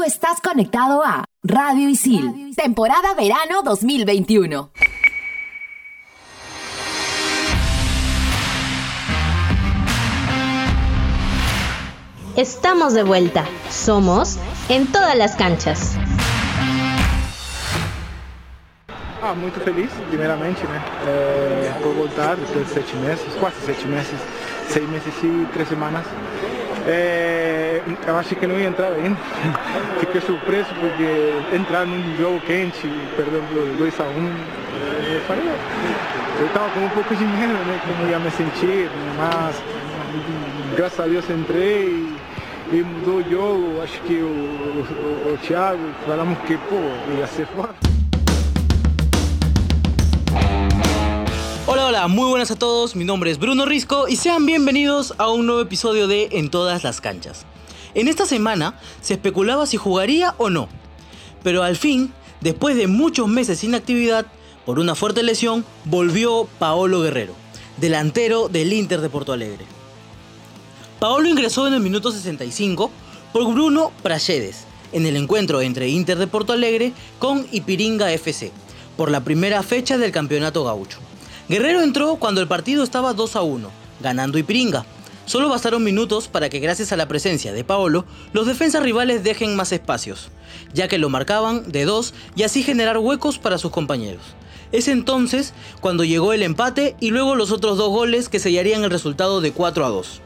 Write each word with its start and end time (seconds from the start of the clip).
Tú 0.00 0.06
estás 0.06 0.40
conectado 0.40 1.04
a 1.04 1.26
Radio 1.42 1.90
Isil, 1.90 2.54
temporada 2.56 3.12
verano 3.12 3.60
2021. 3.62 4.70
Estamos 12.34 12.94
de 12.94 13.02
vuelta. 13.02 13.44
Somos 13.68 14.38
en 14.70 14.90
todas 14.90 15.14
las 15.18 15.36
canchas. 15.36 15.98
Ah, 19.20 19.34
muito 19.34 19.60
feliz, 19.60 19.90
primeiramente, 20.08 20.62
né? 20.62 20.82
É, 21.06 21.78
por 21.82 21.92
voltar 21.92 22.36
depois 22.36 22.66
de 22.66 22.72
sete 22.72 22.96
meses, 22.96 23.26
quase 23.38 23.56
sete 23.66 23.86
meses, 23.86 24.18
seis 24.66 24.88
meses 24.88 25.12
e 25.22 25.46
três 25.52 25.68
semanas. 25.68 26.06
É, 26.86 27.82
eu 28.06 28.16
achei 28.16 28.36
que 28.36 28.46
não 28.46 28.58
ia 28.58 28.68
entrar 28.68 28.92
ainda. 28.92 29.18
Fiquei 30.00 30.20
surpreso 30.20 30.68
porque 30.80 31.54
entrar 31.54 31.86
num 31.86 32.16
jogo 32.16 32.40
quente, 32.40 32.88
perdendo 33.16 33.78
2 33.78 34.00
a 34.00 34.04
1 34.04 34.06
um, 34.06 34.34
eu 35.12 35.20
falei, 35.22 35.44
eu 36.38 36.46
estava 36.46 36.70
com 36.70 36.80
um 36.80 36.88
pouco 36.90 37.14
de 37.14 37.24
medo, 37.24 37.52
né? 37.52 37.80
Como 37.86 38.08
ia 38.08 38.18
me 38.18 38.30
sentir, 38.30 38.90
mas 39.16 39.56
graças 40.76 41.00
a 41.00 41.06
Deus 41.06 41.28
entrei 41.28 42.06
e 42.72 42.76
mudou 42.82 43.18
o 43.18 43.30
jogo. 43.30 43.82
Acho 43.82 44.00
que 44.02 44.14
o, 44.14 44.26
o, 44.26 45.34
o 45.34 45.38
Thiago, 45.38 45.80
falamos 46.06 46.38
que 46.40 46.56
pô, 46.56 46.76
ia 47.18 47.26
ser 47.26 47.46
forte. 47.46 47.89
Hola, 52.00 52.08
muy 52.08 52.30
buenas 52.30 52.50
a 52.50 52.56
todos, 52.56 52.96
mi 52.96 53.04
nombre 53.04 53.30
es 53.30 53.38
Bruno 53.38 53.66
Risco 53.66 54.08
y 54.08 54.16
sean 54.16 54.46
bienvenidos 54.46 55.12
a 55.18 55.28
un 55.28 55.44
nuevo 55.44 55.60
episodio 55.60 56.08
de 56.08 56.30
En 56.32 56.48
todas 56.48 56.82
las 56.82 57.02
canchas. 57.02 57.44
En 57.92 58.08
esta 58.08 58.24
semana 58.24 58.80
se 59.02 59.12
especulaba 59.12 59.66
si 59.66 59.76
jugaría 59.76 60.34
o 60.38 60.48
no, 60.48 60.70
pero 61.42 61.62
al 61.62 61.76
fin, 61.76 62.10
después 62.40 62.74
de 62.78 62.86
muchos 62.86 63.28
meses 63.28 63.58
sin 63.58 63.74
actividad, 63.74 64.24
por 64.64 64.78
una 64.78 64.94
fuerte 64.94 65.22
lesión, 65.22 65.62
volvió 65.84 66.48
Paolo 66.58 67.02
Guerrero, 67.02 67.34
delantero 67.76 68.48
del 68.48 68.72
Inter 68.72 69.02
de 69.02 69.10
Porto 69.10 69.34
Alegre. 69.34 69.66
Paolo 71.00 71.28
ingresó 71.28 71.66
en 71.66 71.74
el 71.74 71.80
minuto 71.80 72.12
65 72.12 72.90
por 73.30 73.52
Bruno 73.52 73.92
Prachedes, 74.02 74.64
en 74.92 75.04
el 75.04 75.16
encuentro 75.16 75.60
entre 75.60 75.90
Inter 75.90 76.16
de 76.16 76.26
Porto 76.26 76.54
Alegre 76.54 76.94
con 77.18 77.46
Ipiringa 77.52 78.10
FC, 78.10 78.52
por 78.96 79.10
la 79.10 79.22
primera 79.22 79.62
fecha 79.62 79.98
del 79.98 80.12
campeonato 80.12 80.64
gaucho. 80.64 80.98
Guerrero 81.50 81.82
entró 81.82 82.14
cuando 82.14 82.40
el 82.40 82.46
partido 82.46 82.84
estaba 82.84 83.12
2 83.12 83.34
a 83.34 83.42
1, 83.42 83.70
ganando 84.00 84.38
Ipringa. 84.38 84.86
Solo 85.26 85.48
bastaron 85.48 85.82
minutos 85.82 86.28
para 86.28 86.48
que 86.48 86.60
gracias 86.60 86.92
a 86.92 86.96
la 86.96 87.08
presencia 87.08 87.52
de 87.52 87.64
Paolo, 87.64 88.04
los 88.32 88.46
defensas 88.46 88.84
rivales 88.84 89.24
dejen 89.24 89.56
más 89.56 89.72
espacios, 89.72 90.28
ya 90.72 90.86
que 90.86 90.98
lo 90.98 91.08
marcaban 91.08 91.72
de 91.72 91.86
dos 91.86 92.14
y 92.36 92.44
así 92.44 92.62
generar 92.62 92.98
huecos 92.98 93.40
para 93.40 93.58
sus 93.58 93.72
compañeros. 93.72 94.22
Es 94.70 94.86
entonces 94.86 95.52
cuando 95.80 96.04
llegó 96.04 96.32
el 96.32 96.44
empate 96.44 96.94
y 97.00 97.10
luego 97.10 97.34
los 97.34 97.50
otros 97.50 97.76
dos 97.76 97.88
goles 97.88 98.28
que 98.28 98.38
sellarían 98.38 98.84
el 98.84 98.90
resultado 98.90 99.40
de 99.40 99.50
4 99.50 99.84
a 99.84 99.88
2. 99.88 100.20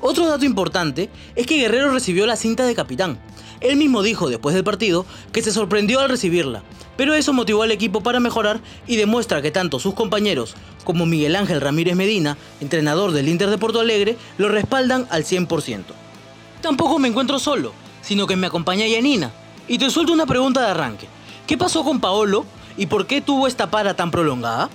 Otro 0.00 0.26
dato 0.26 0.44
importante 0.44 1.10
es 1.36 1.46
que 1.46 1.58
Guerrero 1.58 1.92
recibió 1.92 2.26
la 2.26 2.36
cinta 2.36 2.64
de 2.64 2.74
capitán. 2.74 3.18
Él 3.60 3.76
mismo 3.76 4.02
dijo 4.02 4.30
después 4.30 4.54
del 4.54 4.64
partido 4.64 5.04
que 5.32 5.42
se 5.42 5.52
sorprendió 5.52 6.00
al 6.00 6.08
recibirla, 6.08 6.62
pero 6.96 7.12
eso 7.14 7.34
motivó 7.34 7.62
al 7.62 7.70
equipo 7.70 8.02
para 8.02 8.18
mejorar 8.18 8.60
y 8.86 8.96
demuestra 8.96 9.42
que 9.42 9.50
tanto 9.50 9.78
sus 9.78 9.94
compañeros 9.94 10.54
como 10.84 11.04
Miguel 11.04 11.36
Ángel 11.36 11.60
Ramírez 11.60 11.96
Medina, 11.96 12.38
entrenador 12.60 13.12
del 13.12 13.28
Inter 13.28 13.50
de 13.50 13.58
Porto 13.58 13.80
Alegre, 13.80 14.16
lo 14.38 14.48
respaldan 14.48 15.06
al 15.10 15.24
100%. 15.24 15.84
Tampoco 16.62 16.98
me 16.98 17.08
encuentro 17.08 17.38
solo, 17.38 17.72
sino 18.00 18.26
que 18.26 18.36
me 18.36 18.46
acompaña 18.46 18.86
Yanina. 18.86 19.30
Y 19.68 19.78
te 19.78 19.90
suelto 19.90 20.12
una 20.12 20.26
pregunta 20.26 20.62
de 20.62 20.68
arranque. 20.68 21.06
¿Qué 21.46 21.58
pasó 21.58 21.84
con 21.84 22.00
Paolo 22.00 22.46
y 22.76 22.86
por 22.86 23.06
qué 23.06 23.20
tuvo 23.20 23.46
esta 23.46 23.70
para 23.70 23.94
tan 23.94 24.10
prolongada? 24.10 24.70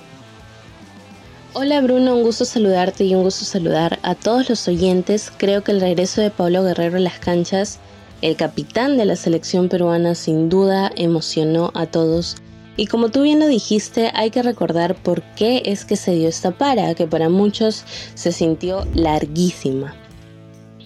Hola 1.58 1.80
Bruno, 1.80 2.17
un 2.17 2.23
gusto 2.23 2.43
saludarte 2.43 3.05
y 3.05 3.16
un 3.16 3.23
gusto 3.23 3.45
saludar 3.45 3.98
a 4.04 4.14
todos 4.14 4.49
los 4.49 4.67
oyentes. 4.67 5.32
Creo 5.38 5.64
que 5.64 5.71
el 5.71 5.80
regreso 5.80 6.20
de 6.20 6.30
Pablo 6.30 6.66
Guerrero 6.66 6.98
a 6.98 6.99
las 6.99 7.17
canchas, 7.17 7.80
el 8.21 8.36
capitán 8.36 8.98
de 8.98 9.05
la 9.05 9.16
selección 9.16 9.70
peruana, 9.70 10.16
sin 10.16 10.49
duda 10.49 10.92
emocionó 10.98 11.71
a 11.73 11.86
todos. 11.86 12.36
Y 12.76 12.88
como 12.88 13.08
tú 13.08 13.21
bien 13.21 13.39
lo 13.39 13.48
dijiste, 13.48 14.11
hay 14.14 14.32
que 14.32 14.43
recordar 14.43 14.95
por 14.95 15.23
qué 15.38 15.61
es 15.64 15.86
que 15.86 15.95
se 15.95 16.14
dio 16.14 16.27
esta 16.27 16.52
para, 16.52 16.93
que 16.93 17.08
para 17.08 17.30
muchos 17.30 17.86
se 18.16 18.33
sintió 18.33 18.86
larguísima. 18.93 19.95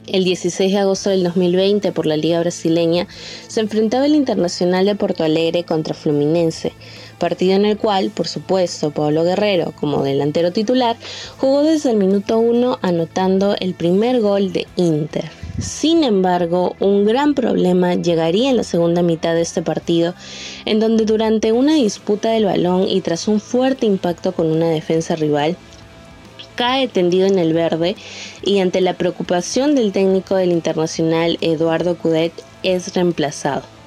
El 0.05 0.23
16 0.23 0.71
de 0.71 0.77
agosto 0.77 1.09
del 1.09 1.23
2020 1.23 1.91
por 1.93 2.05
la 2.05 2.17
Liga 2.17 2.39
Brasileña 2.39 3.07
se 3.47 3.59
enfrentaba 3.59 4.05
el 4.05 4.13
Internacional 4.13 4.85
de 4.85 4.95
Porto 4.95 5.23
Alegre 5.23 5.63
contra 5.63 5.95
Fluminense, 5.95 6.73
partido 7.19 7.53
en 7.53 7.65
el 7.65 7.77
cual, 7.77 8.09
por 8.09 8.27
supuesto, 8.27 8.89
Pablo 8.89 9.23
Guerrero, 9.23 9.73
como 9.79 10.01
delantero 10.01 10.51
titular, 10.51 10.97
jugó 11.37 11.61
desde 11.61 11.91
el 11.91 11.97
minuto 11.97 12.39
1 12.39 12.79
anotando 12.81 13.55
el 13.59 13.75
primer 13.75 14.21
gol 14.21 14.51
de 14.51 14.65
Inter. 14.75 15.29
Sin 15.59 16.05
embargo, 16.05 16.75
un 16.79 17.05
gran 17.05 17.33
problema 17.33 17.95
llegaría 17.95 18.49
en 18.49 18.55
la 18.55 18.63
segunda 18.63 19.01
mitad 19.01 19.33
de 19.33 19.41
este 19.41 19.61
partido, 19.61 20.15
en 20.65 20.79
donde 20.79 21.03
durante 21.05 21.51
una 21.51 21.75
disputa 21.75 22.31
del 22.31 22.45
balón 22.45 22.87
y 22.87 23.01
tras 23.01 23.27
un 23.27 23.41
fuerte 23.41 23.85
impacto 23.85 24.31
con 24.31 24.47
una 24.47 24.69
defensa 24.69 25.15
rival, 25.17 25.57
cae 26.55 26.87
tendido 26.87 27.27
en 27.27 27.39
el 27.39 27.53
verde 27.53 27.95
y 28.41 28.59
ante 28.59 28.81
la 28.81 28.93
preocupación 28.93 29.75
del 29.75 29.91
técnico 29.91 30.35
del 30.35 30.51
Internacional 30.51 31.37
Eduardo 31.41 31.97
Cudet 31.97 32.33
es 32.63 32.93
reemplazado. 32.95 33.78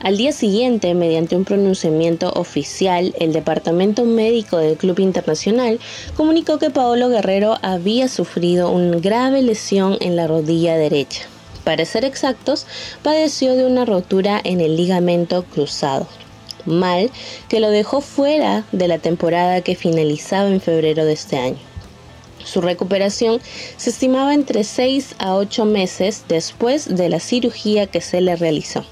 Al 0.00 0.16
día 0.16 0.30
siguiente, 0.30 0.94
mediante 0.94 1.34
un 1.34 1.44
pronunciamiento 1.44 2.30
oficial, 2.30 3.12
el 3.18 3.32
Departamento 3.32 4.04
Médico 4.04 4.58
del 4.58 4.76
Club 4.76 5.00
Internacional 5.00 5.80
comunicó 6.16 6.58
que 6.58 6.70
Paolo 6.70 7.08
Guerrero 7.08 7.56
había 7.62 8.06
sufrido 8.06 8.70
una 8.70 8.98
grave 9.00 9.42
lesión 9.42 9.96
en 10.00 10.14
la 10.14 10.28
rodilla 10.28 10.76
derecha. 10.76 11.22
Para 11.64 11.84
ser 11.84 12.04
exactos, 12.04 12.64
padeció 13.02 13.56
de 13.56 13.66
una 13.66 13.84
rotura 13.84 14.40
en 14.44 14.60
el 14.60 14.76
ligamento 14.76 15.42
cruzado. 15.42 16.06
Mal 16.64 17.10
que 17.48 17.58
lo 17.58 17.68
dejó 17.68 18.00
fuera 18.00 18.64
de 18.70 18.86
la 18.86 18.98
temporada 18.98 19.62
que 19.62 19.74
finalizaba 19.74 20.48
en 20.48 20.60
febrero 20.60 21.04
de 21.06 21.14
este 21.14 21.38
año. 21.38 21.58
Su 22.44 22.60
recuperación 22.60 23.40
se 23.76 23.90
estimaba 23.90 24.32
entre 24.32 24.62
6 24.62 25.16
a 25.18 25.34
8 25.34 25.64
meses 25.64 26.22
después 26.28 26.94
de 26.94 27.08
la 27.08 27.18
cirugía 27.18 27.88
que 27.88 28.00
se 28.00 28.20
le 28.20 28.36
realizó. 28.36 28.84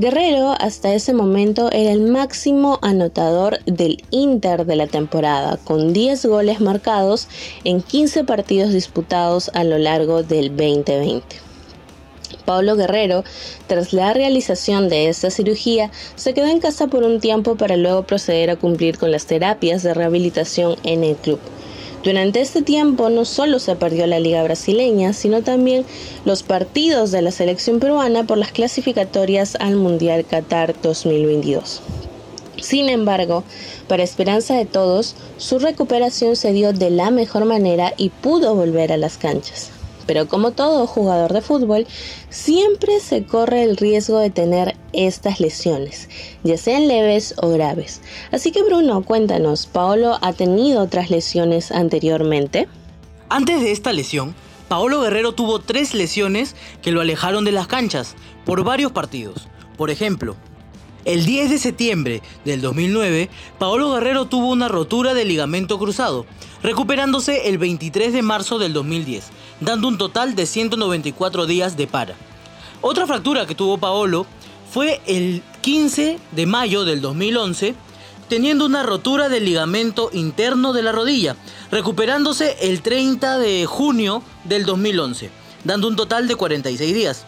Guerrero 0.00 0.54
hasta 0.60 0.94
ese 0.94 1.12
momento 1.12 1.72
era 1.72 1.90
el 1.90 2.02
máximo 2.02 2.78
anotador 2.82 3.58
del 3.64 4.04
Inter 4.12 4.64
de 4.64 4.76
la 4.76 4.86
temporada, 4.86 5.56
con 5.56 5.92
10 5.92 6.24
goles 6.26 6.60
marcados 6.60 7.26
en 7.64 7.82
15 7.82 8.22
partidos 8.22 8.72
disputados 8.72 9.50
a 9.54 9.64
lo 9.64 9.76
largo 9.76 10.22
del 10.22 10.56
2020. 10.56 11.24
Pablo 12.44 12.76
Guerrero, 12.76 13.24
tras 13.66 13.92
la 13.92 14.14
realización 14.14 14.88
de 14.88 15.08
esta 15.08 15.32
cirugía, 15.32 15.90
se 16.14 16.32
quedó 16.32 16.46
en 16.46 16.60
casa 16.60 16.86
por 16.86 17.02
un 17.02 17.18
tiempo 17.18 17.56
para 17.56 17.76
luego 17.76 18.04
proceder 18.04 18.50
a 18.50 18.56
cumplir 18.56 18.98
con 18.98 19.10
las 19.10 19.26
terapias 19.26 19.82
de 19.82 19.94
rehabilitación 19.94 20.76
en 20.84 21.02
el 21.02 21.16
club. 21.16 21.40
Durante 22.04 22.40
este 22.40 22.62
tiempo 22.62 23.10
no 23.10 23.24
solo 23.24 23.58
se 23.58 23.74
perdió 23.74 24.06
la 24.06 24.20
liga 24.20 24.42
brasileña, 24.42 25.12
sino 25.12 25.42
también 25.42 25.84
los 26.24 26.42
partidos 26.42 27.10
de 27.10 27.22
la 27.22 27.32
selección 27.32 27.80
peruana 27.80 28.24
por 28.24 28.38
las 28.38 28.52
clasificatorias 28.52 29.56
al 29.58 29.76
Mundial 29.76 30.24
Qatar 30.24 30.74
2022. 30.80 31.80
Sin 32.60 32.88
embargo, 32.88 33.44
para 33.88 34.02
esperanza 34.02 34.54
de 34.54 34.66
todos, 34.66 35.16
su 35.38 35.58
recuperación 35.58 36.36
se 36.36 36.52
dio 36.52 36.72
de 36.72 36.90
la 36.90 37.10
mejor 37.10 37.44
manera 37.44 37.94
y 37.96 38.10
pudo 38.10 38.54
volver 38.54 38.92
a 38.92 38.96
las 38.96 39.18
canchas 39.18 39.70
pero 40.08 40.26
como 40.26 40.52
todo 40.52 40.86
jugador 40.86 41.34
de 41.34 41.42
fútbol, 41.42 41.86
siempre 42.30 42.98
se 42.98 43.24
corre 43.24 43.62
el 43.62 43.76
riesgo 43.76 44.18
de 44.18 44.30
tener 44.30 44.74
estas 44.94 45.38
lesiones, 45.38 46.08
ya 46.42 46.56
sean 46.56 46.88
leves 46.88 47.34
o 47.42 47.50
graves. 47.50 48.00
Así 48.32 48.50
que 48.50 48.62
Bruno, 48.62 49.02
cuéntanos, 49.04 49.66
¿Paolo 49.66 50.18
ha 50.22 50.32
tenido 50.32 50.80
otras 50.80 51.10
lesiones 51.10 51.70
anteriormente? 51.70 52.68
Antes 53.28 53.60
de 53.60 53.70
esta 53.70 53.92
lesión, 53.92 54.34
Paolo 54.68 55.02
Guerrero 55.02 55.32
tuvo 55.32 55.58
tres 55.58 55.92
lesiones 55.92 56.56
que 56.80 56.90
lo 56.90 57.02
alejaron 57.02 57.44
de 57.44 57.52
las 57.52 57.66
canchas 57.66 58.16
por 58.46 58.64
varios 58.64 58.92
partidos. 58.92 59.46
Por 59.76 59.90
ejemplo, 59.90 60.36
el 61.08 61.24
10 61.24 61.48
de 61.48 61.58
septiembre 61.58 62.22
del 62.44 62.60
2009, 62.60 63.30
Paolo 63.58 63.92
Guerrero 63.92 64.26
tuvo 64.26 64.48
una 64.48 64.68
rotura 64.68 65.14
de 65.14 65.24
ligamento 65.24 65.78
cruzado, 65.78 66.26
recuperándose 66.62 67.48
el 67.48 67.56
23 67.56 68.12
de 68.12 68.20
marzo 68.20 68.58
del 68.58 68.74
2010, 68.74 69.24
dando 69.60 69.88
un 69.88 69.96
total 69.96 70.34
de 70.34 70.44
194 70.44 71.46
días 71.46 71.78
de 71.78 71.86
para. 71.86 72.14
Otra 72.82 73.06
fractura 73.06 73.46
que 73.46 73.54
tuvo 73.54 73.78
Paolo 73.78 74.26
fue 74.70 75.00
el 75.06 75.42
15 75.62 76.18
de 76.32 76.46
mayo 76.46 76.84
del 76.84 77.00
2011, 77.00 77.74
teniendo 78.28 78.66
una 78.66 78.82
rotura 78.82 79.30
del 79.30 79.46
ligamento 79.46 80.10
interno 80.12 80.74
de 80.74 80.82
la 80.82 80.92
rodilla, 80.92 81.36
recuperándose 81.70 82.54
el 82.60 82.82
30 82.82 83.38
de 83.38 83.64
junio 83.64 84.22
del 84.44 84.66
2011, 84.66 85.30
dando 85.64 85.88
un 85.88 85.96
total 85.96 86.28
de 86.28 86.34
46 86.34 86.94
días. 86.94 87.24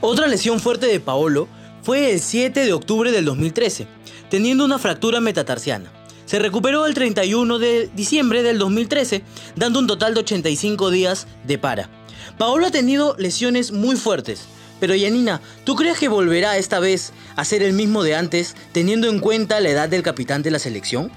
Otra 0.00 0.26
lesión 0.26 0.58
fuerte 0.58 0.86
de 0.86 1.00
Paolo 1.00 1.48
fue 1.84 2.12
el 2.12 2.20
7 2.20 2.64
de 2.64 2.72
octubre 2.72 3.12
del 3.12 3.26
2013, 3.26 3.86
teniendo 4.30 4.64
una 4.64 4.78
fractura 4.78 5.20
metatarsiana. 5.20 5.92
Se 6.24 6.38
recuperó 6.38 6.86
el 6.86 6.94
31 6.94 7.58
de 7.58 7.90
diciembre 7.94 8.42
del 8.42 8.58
2013, 8.58 9.22
dando 9.54 9.80
un 9.80 9.86
total 9.86 10.14
de 10.14 10.20
85 10.20 10.90
días 10.90 11.26
de 11.46 11.58
para. 11.58 11.90
Paolo 12.38 12.66
ha 12.66 12.70
tenido 12.70 13.14
lesiones 13.18 13.70
muy 13.70 13.96
fuertes, 13.96 14.46
pero 14.80 14.94
Yanina, 14.94 15.42
¿tú 15.64 15.76
crees 15.76 15.98
que 15.98 16.08
volverá 16.08 16.56
esta 16.56 16.80
vez 16.80 17.12
a 17.36 17.44
ser 17.44 17.62
el 17.62 17.74
mismo 17.74 18.02
de 18.02 18.14
antes, 18.14 18.56
teniendo 18.72 19.10
en 19.10 19.20
cuenta 19.20 19.60
la 19.60 19.68
edad 19.68 19.90
del 19.90 20.02
capitán 20.02 20.42
de 20.42 20.52
la 20.52 20.58
selección? 20.58 21.12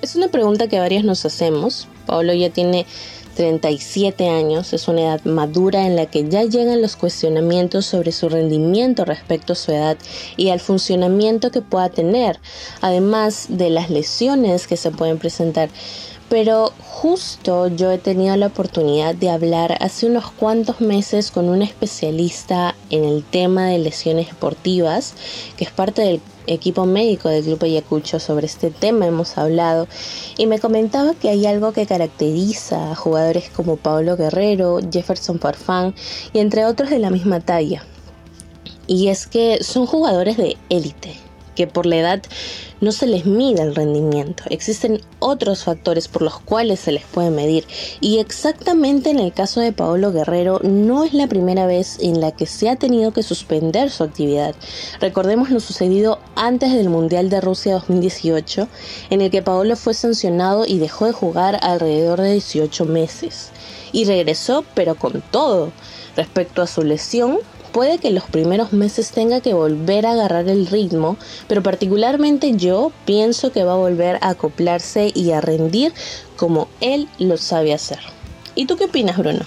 Es 0.00 0.16
una 0.16 0.28
pregunta 0.28 0.68
que 0.68 0.78
varios 0.78 1.04
nos 1.04 1.26
hacemos. 1.26 1.88
Paolo 2.06 2.32
ya 2.32 2.48
tiene 2.48 2.86
37 3.38 4.28
años, 4.28 4.72
es 4.72 4.88
una 4.88 5.02
edad 5.02 5.24
madura 5.24 5.86
en 5.86 5.94
la 5.94 6.06
que 6.06 6.28
ya 6.28 6.42
llegan 6.42 6.82
los 6.82 6.96
cuestionamientos 6.96 7.86
sobre 7.86 8.10
su 8.10 8.28
rendimiento 8.28 9.04
respecto 9.04 9.52
a 9.52 9.56
su 9.56 9.70
edad 9.70 9.96
y 10.36 10.48
al 10.48 10.58
funcionamiento 10.58 11.52
que 11.52 11.62
pueda 11.62 11.88
tener, 11.88 12.40
además 12.80 13.46
de 13.48 13.70
las 13.70 13.90
lesiones 13.90 14.66
que 14.66 14.76
se 14.76 14.90
pueden 14.90 15.18
presentar. 15.18 15.68
Pero 16.28 16.72
justo 16.80 17.68
yo 17.68 17.92
he 17.92 17.98
tenido 17.98 18.36
la 18.36 18.48
oportunidad 18.48 19.14
de 19.14 19.30
hablar 19.30 19.78
hace 19.80 20.06
unos 20.06 20.32
cuantos 20.32 20.80
meses 20.80 21.30
con 21.30 21.48
un 21.48 21.62
especialista 21.62 22.74
en 22.90 23.04
el 23.04 23.22
tema 23.22 23.68
de 23.68 23.78
lesiones 23.78 24.26
deportivas, 24.26 25.14
que 25.56 25.62
es 25.62 25.70
parte 25.70 26.02
del 26.02 26.20
equipo 26.48 26.86
médico 26.86 27.28
del 27.28 27.44
Club 27.44 27.64
Ayacucho 27.64 28.18
sobre 28.20 28.46
este 28.46 28.70
tema 28.70 29.06
hemos 29.06 29.38
hablado 29.38 29.88
y 30.36 30.46
me 30.46 30.58
comentaba 30.58 31.14
que 31.14 31.28
hay 31.28 31.46
algo 31.46 31.72
que 31.72 31.86
caracteriza 31.86 32.92
a 32.92 32.94
jugadores 32.94 33.50
como 33.50 33.76
Pablo 33.76 34.16
Guerrero, 34.16 34.80
Jefferson 34.90 35.38
Farfán 35.38 35.94
y 36.32 36.38
entre 36.40 36.64
otros 36.64 36.90
de 36.90 36.98
la 36.98 37.10
misma 37.10 37.40
talla. 37.40 37.84
Y 38.86 39.08
es 39.08 39.26
que 39.26 39.62
son 39.62 39.86
jugadores 39.86 40.36
de 40.36 40.56
élite, 40.70 41.14
que 41.58 41.66
por 41.66 41.86
la 41.86 41.96
edad 41.96 42.22
no 42.80 42.92
se 42.92 43.08
les 43.08 43.26
mide 43.26 43.62
el 43.62 43.74
rendimiento. 43.74 44.44
Existen 44.48 45.00
otros 45.18 45.64
factores 45.64 46.06
por 46.06 46.22
los 46.22 46.38
cuales 46.38 46.78
se 46.78 46.92
les 46.92 47.02
puede 47.02 47.30
medir. 47.30 47.66
Y 48.00 48.20
exactamente 48.20 49.10
en 49.10 49.18
el 49.18 49.32
caso 49.32 49.60
de 49.60 49.72
Paolo 49.72 50.12
Guerrero 50.12 50.60
no 50.62 51.02
es 51.02 51.14
la 51.14 51.26
primera 51.26 51.66
vez 51.66 51.98
en 52.00 52.20
la 52.20 52.30
que 52.30 52.46
se 52.46 52.70
ha 52.70 52.76
tenido 52.76 53.10
que 53.10 53.24
suspender 53.24 53.90
su 53.90 54.04
actividad. 54.04 54.54
Recordemos 55.00 55.50
lo 55.50 55.58
sucedido 55.58 56.20
antes 56.36 56.72
del 56.72 56.90
Mundial 56.90 57.28
de 57.28 57.40
Rusia 57.40 57.72
2018, 57.72 58.68
en 59.10 59.20
el 59.20 59.32
que 59.32 59.42
Paolo 59.42 59.74
fue 59.74 59.94
sancionado 59.94 60.64
y 60.64 60.78
dejó 60.78 61.06
de 61.06 61.12
jugar 61.12 61.58
alrededor 61.60 62.20
de 62.20 62.34
18 62.34 62.84
meses. 62.84 63.50
Y 63.90 64.04
regresó 64.04 64.64
pero 64.74 64.94
con 64.94 65.24
todo. 65.32 65.72
Respecto 66.14 66.62
a 66.62 66.68
su 66.68 66.84
lesión, 66.84 67.40
puede 67.68 67.98
que 67.98 68.10
los 68.10 68.24
primeros 68.24 68.72
meses 68.72 69.12
tenga 69.12 69.40
que 69.40 69.54
volver 69.54 70.06
a 70.06 70.12
agarrar 70.12 70.48
el 70.48 70.66
ritmo, 70.66 71.16
pero 71.46 71.62
particularmente 71.62 72.56
yo 72.56 72.92
pienso 73.04 73.52
que 73.52 73.64
va 73.64 73.72
a 73.72 73.76
volver 73.76 74.18
a 74.20 74.30
acoplarse 74.30 75.12
y 75.14 75.32
a 75.32 75.40
rendir 75.40 75.92
como 76.36 76.68
él 76.80 77.08
lo 77.18 77.36
sabe 77.36 77.72
hacer. 77.72 78.00
¿Y 78.54 78.66
tú 78.66 78.76
qué 78.76 78.84
opinas, 78.84 79.16
Bruno? 79.16 79.40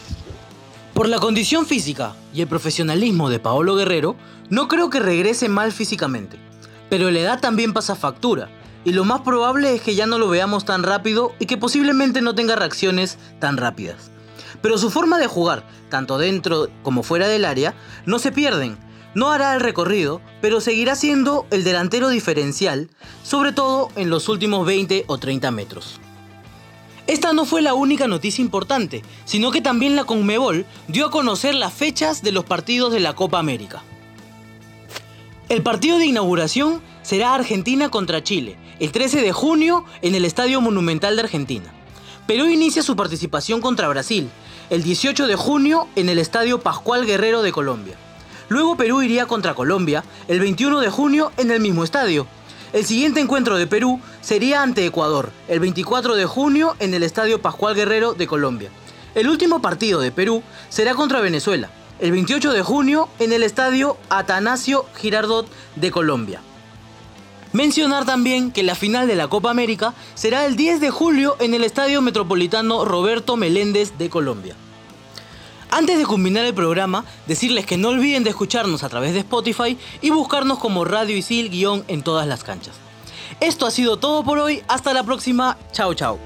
Por 0.93 1.09
la 1.09 1.19
condición 1.19 1.65
física 1.65 2.15
y 2.33 2.41
el 2.41 2.47
profesionalismo 2.47 3.29
de 3.29 3.39
Paolo 3.39 3.75
Guerrero, 3.75 4.15
no 4.49 4.67
creo 4.67 4.89
que 4.89 4.99
regrese 4.99 5.49
mal 5.49 5.71
físicamente. 5.71 6.37
Pero 6.89 7.09
la 7.09 7.19
edad 7.19 7.39
también 7.39 7.73
pasa 7.73 7.95
factura, 7.95 8.49
y 8.83 8.93
lo 8.93 9.05
más 9.05 9.21
probable 9.21 9.75
es 9.75 9.81
que 9.81 9.95
ya 9.95 10.05
no 10.05 10.17
lo 10.17 10.27
veamos 10.27 10.65
tan 10.65 10.83
rápido 10.83 11.33
y 11.39 11.45
que 11.45 11.57
posiblemente 11.57 12.21
no 12.21 12.35
tenga 12.35 12.55
reacciones 12.55 13.17
tan 13.39 13.57
rápidas. 13.57 14.10
Pero 14.61 14.77
su 14.77 14.89
forma 14.89 15.17
de 15.17 15.27
jugar, 15.27 15.67
tanto 15.89 16.17
dentro 16.17 16.69
como 16.83 17.03
fuera 17.03 17.27
del 17.27 17.45
área, 17.45 17.73
no 18.05 18.19
se 18.19 18.31
pierden. 18.31 18.77
No 19.13 19.31
hará 19.31 19.53
el 19.53 19.59
recorrido, 19.59 20.21
pero 20.39 20.61
seguirá 20.61 20.95
siendo 20.95 21.45
el 21.51 21.63
delantero 21.63 22.09
diferencial, 22.09 22.89
sobre 23.23 23.51
todo 23.51 23.89
en 23.95 24.09
los 24.09 24.29
últimos 24.29 24.65
20 24.65 25.03
o 25.07 25.17
30 25.17 25.51
metros. 25.51 25.99
Esta 27.07 27.33
no 27.33 27.45
fue 27.45 27.61
la 27.61 27.73
única 27.73 28.07
noticia 28.07 28.41
importante, 28.41 29.03
sino 29.25 29.51
que 29.51 29.61
también 29.61 29.95
la 29.95 30.05
Conmebol 30.05 30.65
dio 30.87 31.07
a 31.07 31.11
conocer 31.11 31.55
las 31.55 31.73
fechas 31.73 32.21
de 32.21 32.31
los 32.31 32.45
partidos 32.45 32.93
de 32.93 33.01
la 33.01 33.13
Copa 33.15 33.39
América. 33.39 33.83
El 35.49 35.63
partido 35.63 35.97
de 35.97 36.05
inauguración 36.05 36.81
será 37.01 37.33
Argentina 37.33 37.89
contra 37.89 38.23
Chile, 38.23 38.57
el 38.79 38.93
13 38.93 39.21
de 39.21 39.33
junio 39.33 39.83
en 40.01 40.15
el 40.15 40.23
Estadio 40.23 40.61
Monumental 40.61 41.17
de 41.17 41.23
Argentina. 41.23 41.73
Perú 42.27 42.47
inicia 42.47 42.83
su 42.83 42.95
participación 42.95 43.61
contra 43.61 43.89
Brasil, 43.89 44.29
el 44.69 44.83
18 44.83 45.27
de 45.27 45.35
junio 45.35 45.87
en 45.95 46.07
el 46.07 46.19
Estadio 46.19 46.59
Pascual 46.59 47.05
Guerrero 47.05 47.41
de 47.41 47.51
Colombia. 47.51 47.95
Luego 48.47 48.77
Perú 48.77 49.01
iría 49.01 49.25
contra 49.25 49.53
Colombia 49.55 50.03
el 50.27 50.39
21 50.39 50.79
de 50.79 50.89
junio 50.89 51.31
en 51.37 51.51
el 51.51 51.59
mismo 51.59 51.83
estadio. 51.83 52.27
El 52.73 52.85
siguiente 52.85 53.19
encuentro 53.19 53.57
de 53.57 53.67
Perú 53.67 53.99
sería 54.21 54.61
ante 54.61 54.85
Ecuador, 54.85 55.31
el 55.47 55.59
24 55.59 56.15
de 56.15 56.25
junio 56.25 56.75
en 56.79 56.93
el 56.93 57.03
Estadio 57.03 57.41
Pascual 57.41 57.75
Guerrero 57.75 58.13
de 58.13 58.27
Colombia. 58.27 58.69
El 59.13 59.27
último 59.27 59.61
partido 59.61 59.99
de 59.99 60.11
Perú 60.11 60.43
será 60.69 60.93
contra 60.93 61.21
Venezuela, 61.21 61.69
el 61.99 62.11
28 62.11 62.53
de 62.53 62.61
junio 62.61 63.09
en 63.19 63.33
el 63.33 63.43
Estadio 63.43 63.97
Atanasio 64.09 64.85
Girardot 64.95 65.47
de 65.75 65.91
Colombia. 65.91 66.41
Mencionar 67.53 68.05
también 68.05 68.51
que 68.51 68.63
la 68.63 68.75
final 68.75 69.07
de 69.07 69.15
la 69.15 69.27
Copa 69.27 69.51
América 69.51 69.93
será 70.13 70.45
el 70.45 70.55
10 70.55 70.79
de 70.79 70.89
julio 70.89 71.35
en 71.39 71.53
el 71.53 71.65
Estadio 71.65 72.01
Metropolitano 72.01 72.85
Roberto 72.85 73.35
Meléndez 73.35 73.97
de 73.97 74.09
Colombia. 74.09 74.55
Antes 75.69 75.97
de 75.97 76.05
culminar 76.05 76.45
el 76.45 76.53
programa, 76.53 77.05
decirles 77.27 77.65
que 77.65 77.77
no 77.77 77.89
olviden 77.89 78.23
de 78.23 78.29
escucharnos 78.29 78.83
a 78.83 78.89
través 78.89 79.13
de 79.13 79.19
Spotify 79.19 79.77
y 80.01 80.09
buscarnos 80.09 80.59
como 80.59 80.85
Radio 80.85 81.15
Isil 81.15 81.49
guion 81.49 81.83
en 81.87 82.03
todas 82.03 82.27
las 82.27 82.43
canchas. 82.43 82.75
Esto 83.39 83.65
ha 83.65 83.71
sido 83.71 83.97
todo 83.97 84.23
por 84.23 84.37
hoy, 84.37 84.63
hasta 84.67 84.93
la 84.93 85.03
próxima, 85.03 85.57
chao 85.71 85.93
chao. 85.93 86.19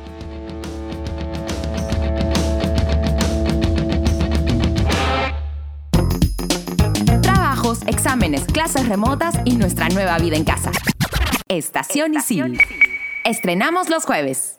Trabajos, 7.21 7.79
exámenes, 7.87 8.45
clases 8.45 8.87
remotas 8.87 9.35
y 9.45 9.55
nuestra 9.55 9.89
nueva 9.89 10.17
vida 10.17 10.37
en 10.37 10.43
casa. 10.43 10.71
Estación 11.47 12.15
Isil. 12.15 12.59
Estrenamos 13.23 13.87
los 13.91 14.03
jueves. 14.05 14.57